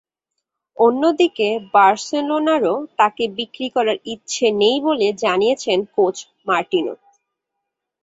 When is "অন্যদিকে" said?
0.77-1.47